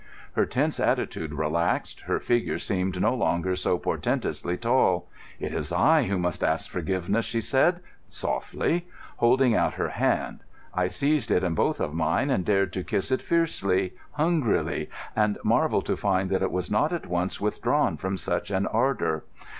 Her 0.33 0.47
tense 0.47 0.79
attitude 0.79 1.31
relaxed. 1.31 2.01
Her 2.07 2.19
figure 2.19 2.57
seemed 2.57 2.99
no 2.99 3.13
longer 3.13 3.55
so 3.55 3.77
portentously 3.77 4.57
tall. 4.57 5.07
"It 5.39 5.53
is 5.53 5.71
I 5.71 6.05
who 6.05 6.17
must 6.17 6.43
ask 6.43 6.71
forgiveness," 6.71 7.23
she 7.23 7.39
said 7.39 7.81
softly, 8.09 8.87
holding 9.17 9.53
out 9.55 9.75
her 9.75 9.89
hand. 9.89 10.39
I 10.73 10.87
seized 10.87 11.29
it 11.29 11.43
in 11.43 11.53
both 11.53 11.79
of 11.79 11.93
mine 11.93 12.31
and 12.31 12.43
dared 12.43 12.73
to 12.73 12.83
kiss 12.83 13.11
it 13.11 13.21
fiercely, 13.21 13.93
hungrily, 14.13 14.89
and 15.15 15.37
marvelled 15.43 15.85
to 15.85 15.95
find 15.95 16.31
that 16.31 16.41
it 16.41 16.49
was 16.51 16.71
not 16.71 16.91
at 16.91 17.05
once 17.05 17.39
withdrawn 17.39 17.95
from 17.95 18.17
such 18.17 18.49
an 18.49 18.65
ardour. 18.65 19.23